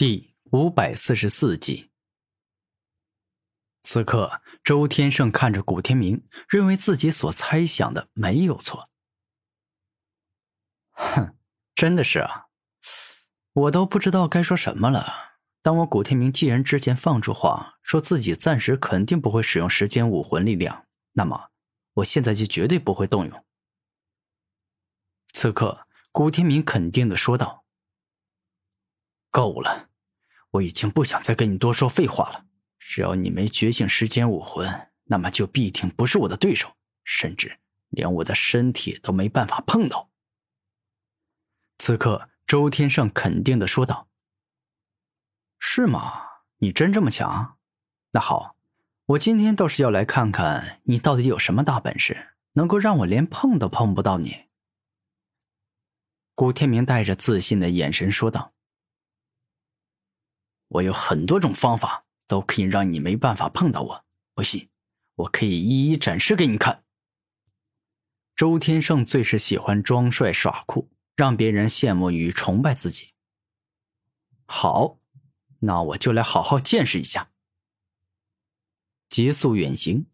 [0.00, 1.90] 第五百四十四集。
[3.82, 8.88] 此刻，周天胜看着古天明，认为自己所猜想的没有错。
[10.92, 11.36] 哼，
[11.74, 12.46] 真的是啊，
[13.52, 15.34] 我都不知道该说什么了。
[15.60, 21.50] 当我古天明既然之前放出话，说自己暂时肯定不会使用时间武魂力量，那么
[21.92, 23.44] 我现在就绝对不会动用。
[25.34, 27.66] 此刻，古天明肯定的说道
[29.30, 29.88] ：“够了。”
[30.52, 32.46] 我已经不想再跟你多说废话了。
[32.78, 40.10] 只要你没觉醒时间武魂，那么就必定不是我的对手，甚至连我的身体都没办法碰到。
[41.78, 44.08] 此刻，周天胜肯定的说道
[45.60, 46.24] ：“是吗？
[46.58, 47.56] 你真这么强？
[48.10, 48.56] 那好，
[49.06, 54.46] 我今天倒是要来看看你到底有什么大本事，能够让我连碰都碰不到你。”
[56.34, 58.52] 古天明带着自信的眼神说道。
[60.70, 64.04] 我有很多种方法，都可以让你没办法碰到我。
[64.34, 64.68] 不信，
[65.16, 66.84] 我可以一一展示给你看。
[68.36, 73.10] 周天胜最是喜欢装帅耍酷，让别人羡慕与崇拜自己。
[74.46, 74.98] 好，
[75.60, 77.30] 那我就来好好见识一下。
[79.08, 80.06] 急速远行，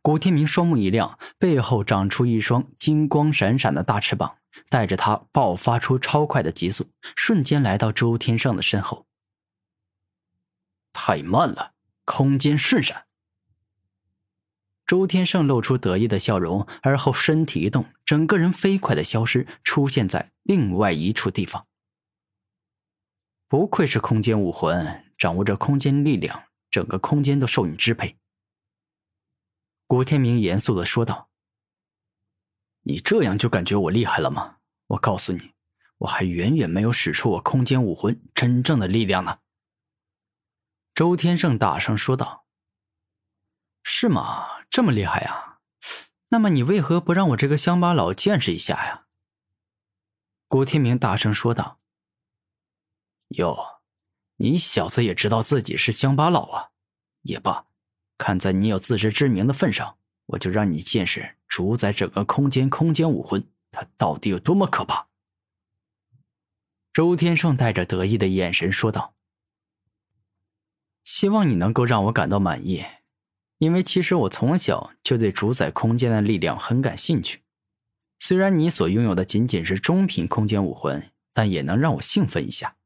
[0.00, 4.38] 古天明双目一亮，背后长出一双金光闪闪的大翅膀，
[4.70, 9.06] 带着他爆发出超快的急速，瞬间来到周天胜的身后。
[11.08, 11.72] 太慢了，
[12.04, 13.06] 空间瞬闪。
[14.84, 21.64] 周天胜露出得意的笑容，而后身体一动，整个人飞快的消失，出现在另外一处地方。
[23.46, 28.16] 不愧是空间武魂，掌握着空间力量，整个空间都受你支配。
[29.86, 31.28] 古天明严肃的说道
[32.82, 34.56] ：“你这样就感觉我厉害了吗？
[34.88, 35.52] 我告诉你，
[35.98, 39.38] 我还远远没有使出我空间武魂真正的力量呢。”
[40.96, 42.46] 周天胜大声说道
[43.84, 44.64] ：“是吗？
[44.70, 45.58] 这么厉害呀？
[46.28, 49.04] 那么你为何不让我这个乡巴佬见识一下呀？”
[50.48, 51.80] 古天明大声说道
[53.36, 53.82] ：“哟，
[54.36, 56.70] 你小子也知道自己是乡巴佬啊？
[57.20, 57.66] 也罢，
[58.16, 65.08] 看在你有自知之明的份上，我就让你见识主宰整个空间空间武魂，它到底有多么可怕。”
[66.94, 69.15] 周天胜带着得意的眼神说道。
[71.06, 72.84] 希望你能够让我感到满意，
[73.58, 77.44] 因为其实我从小就对主宰空间的力量很感兴趣。
[78.18, 82.76] 虽然你所拥有的仅仅是中品空间武魂，但也能让我兴奋一下。”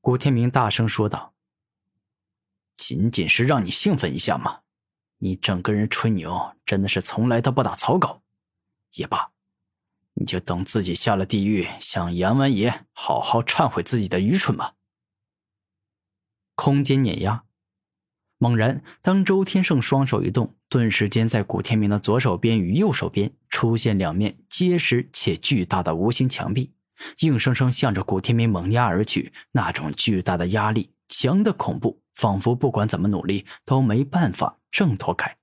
[0.00, 1.34] 古天明大声说道。
[2.76, 4.60] “仅仅是让你兴奋一下吗？
[5.18, 8.22] 你整个人吹牛，真的是从来都不打草稿。
[8.94, 9.32] 也罢，
[10.14, 14.76] 你就等自己下了地狱，向阎王爷好好忏悔自己的愚蠢吧。”
[16.60, 17.44] 空间碾压，
[18.38, 26.72] 猛然，当周天胜双手一动，顿时间在古天明的左手边与右手边出现两面结实且巨大的无形墙壁，
[27.20, 29.32] 硬生生向着古天明猛压而去。
[29.52, 35.36] 那种巨大的压力，强的恐怖，仿佛不管怎么努力都没办法挣脱开。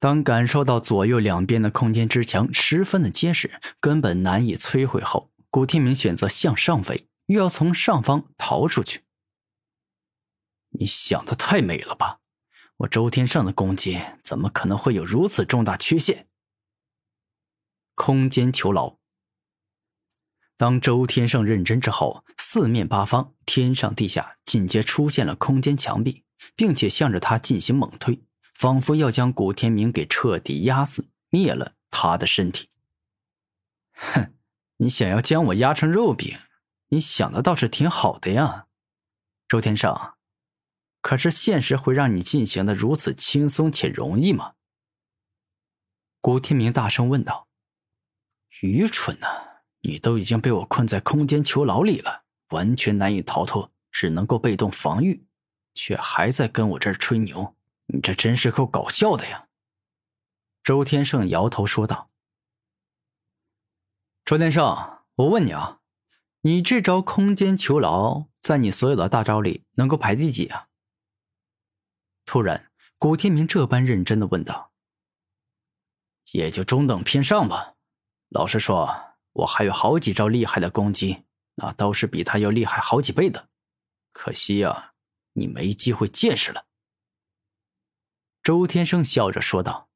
[0.00, 9.02] 当感受到左右两边的空间之墙十分的结实，根本难以摧毁后，古天明选择向上飞，又要从上方逃出去。
[10.70, 12.20] 你想的太美了吧！
[12.78, 16.28] 我周天胜的攻击怎么可能会有如此重大缺陷？
[17.94, 18.96] 空间囚牢。
[20.56, 26.24] 当周天胜认真之后，四面八方、天上地下紧接出现了空间墙壁，
[26.54, 28.22] 并且向着他进行猛推，
[28.54, 32.68] 仿佛要将古天明给彻底压死，灭了他的身体。
[33.92, 34.34] 哼，
[34.76, 36.38] 你想要将我压成肉饼？
[36.88, 38.66] 你想的倒是挺好的呀，
[39.48, 39.94] 周天胜。
[41.00, 44.54] 可是现实会让你进行的如此轻松且容易吗？
[46.20, 47.48] 古天明大声问道。
[48.60, 49.26] 愚蠢呐！
[49.82, 55.24] 你都已经被我困在空间囚牢里了，完全难以逃脱，只能够被动防御，
[55.74, 57.54] 却还在跟我这儿吹牛，
[57.86, 59.46] 你这真是够搞笑的呀！
[60.64, 62.10] 周天胜摇头说道。
[64.24, 64.64] 周天胜，
[65.14, 65.78] 我问你啊，
[66.40, 70.67] 你这招空间囚牢，在你所有的大招里能够排第几啊？
[72.28, 74.70] 突然，古天明这般认真的问道
[76.32, 77.76] ：“也就中等偏上吧。
[78.28, 83.48] 老实说，我还有好几招厉害的攻击，那都是比他要厉害好几倍的。
[84.12, 84.92] 可惜呀，
[85.32, 86.66] 你没机会见识了。”
[88.44, 89.88] 周天生笑着说道：“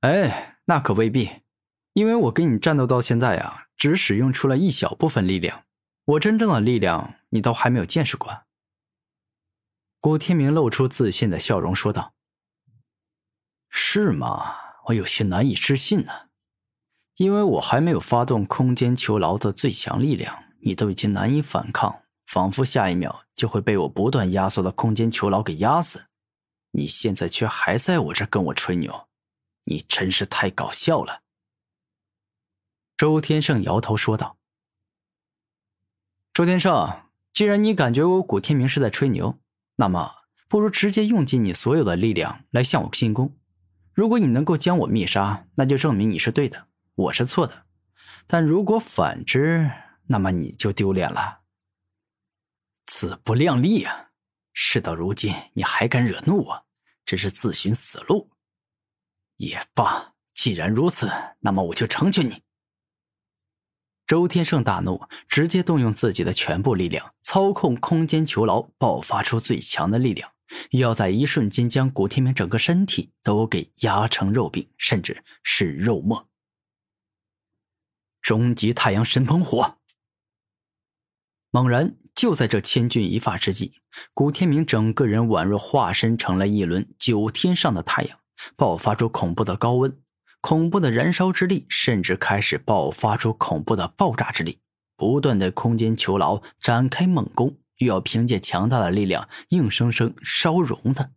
[0.00, 1.42] 哎，那可未必，
[1.92, 5.66] 因为我跟你战斗到现在呀，只使用出了一小部分力量。
[6.06, 8.44] 我真正的力量你都还没有见识过。
[10.00, 12.14] 古天明露出自信的笑容说道
[13.68, 14.56] ：“是吗？
[14.86, 16.30] 我有些难以置信呢，
[17.16, 26.06] 因为我还没有发动空间囚牢的最强力量，你都已经难以反抗，仿佛下一秒就会被我不断压缩的空间囚牢给压死。
[26.70, 29.06] 你现在却还在我这跟我吹牛，
[29.64, 31.20] 你真是太搞笑了。”
[32.96, 34.38] 周天胜摇头说道
[36.32, 39.38] ：“周天胜，既然你感觉我古天明是在吹牛。”
[39.80, 40.14] 那么，
[40.46, 43.34] 不如直接用尽你所有的力量来向我进攻。
[43.94, 46.66] 如果你能够将我灭杀，那就证明你是对的，
[46.96, 47.64] 我是错的。
[48.26, 49.70] 但如果反之，
[50.08, 51.40] 那么你就丢脸了。
[52.84, 54.10] 自不量力啊！
[54.52, 56.66] 事到如今，你还敢惹怒我，
[57.06, 58.30] 真是自寻死路。
[59.36, 62.42] 也罢，既然如此，那么我就成全你。
[64.10, 70.32] 周天胜大怒，直接动用自己的全部力量，操控空间囚牢，爆发出最强的力量，
[70.72, 76.28] 要在一瞬间将古天明整个身体都给压成肉饼，甚至是肉末。
[78.20, 79.76] 终极太阳神喷火！
[81.52, 83.74] 猛然，就在这千钧一发之际，
[84.12, 88.18] 古天明整个人宛若化身成了一轮九天上的太阳，
[88.56, 89.96] 爆发出恐怖的高温。
[90.40, 94.58] 恐怖的燃烧之力，甚至开始爆发出恐怖的爆炸之力，
[94.96, 101.10] 不断的空间囚牢展开猛攻，又要凭借强大的力量硬生生烧融它。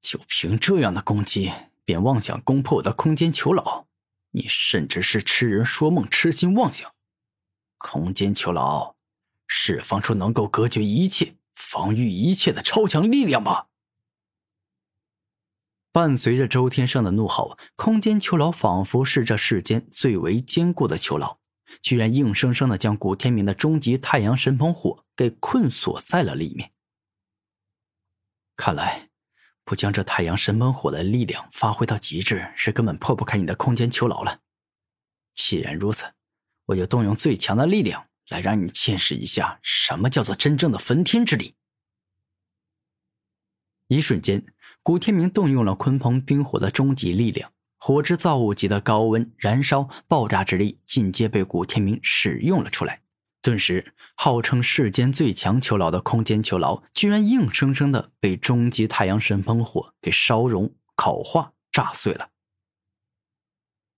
[0.00, 1.52] 就凭这样的攻击，
[1.84, 3.86] 便妄想攻破我的空间囚牢？
[4.32, 6.92] 你甚至是痴人说梦、痴心妄想！
[7.78, 8.96] 空间囚牢，
[9.46, 13.68] 释放出能够隔绝一切、防御一切的超强力量吧！
[15.90, 21.38] 伴随着周天胜的怒吼，空间囚牢仿佛是这世间最为坚固的囚牢，
[21.80, 26.72] 居然硬生生的将古天明的终极太阳神鹏火给困锁在了里面。
[28.56, 29.08] 看来，
[29.64, 34.40] 不将这太阳神鹏火的力量发挥到极致，是根本破不开你的空间囚牢了。
[35.34, 36.12] 既然如此，
[36.66, 41.54] 我就动用最强的力量来让你见识一下什么叫做真正的焚天之力。
[43.88, 44.44] 一瞬间，
[44.82, 53.00] 古天明动用了鲲鹏冰火的终极力量，火之造物级的高温燃烧爆炸之力尽皆被古天明使用了出来。
[53.40, 62.28] 顿时，号称世间最强囚牢的空间囚牢，居然硬生生的被终极太阳神喷火给烧融、烤化、炸碎了。